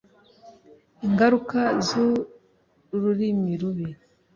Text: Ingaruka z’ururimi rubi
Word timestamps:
Ingaruka 1.05 1.59
z’ururimi 1.85 3.51
rubi 3.61 3.87